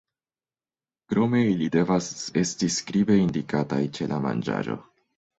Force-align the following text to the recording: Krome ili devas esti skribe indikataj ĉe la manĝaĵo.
Krome 1.11 1.41
ili 1.49 1.67
devas 1.75 2.07
esti 2.41 2.69
skribe 2.75 3.17
indikataj 3.25 3.83
ĉe 3.99 4.07
la 4.13 4.19
manĝaĵo. 4.25 4.79